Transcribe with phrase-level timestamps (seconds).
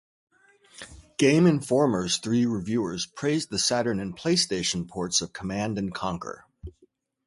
[1.19, 6.45] "Game Informer"'s three reviewers praised the Saturn and PlayStation ports of "Command and Conquer".